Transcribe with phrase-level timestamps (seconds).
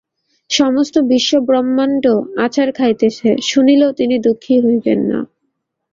[0.49, 2.03] সমস্ত বিশ্বব্রহ্মাণ্ড
[2.39, 5.19] আছাড় খাইতেছে শুনিলেও তিনি দুঃখী হইবেন না।